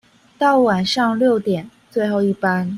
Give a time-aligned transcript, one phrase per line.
[0.35, 2.67] 到晚上六點最後一班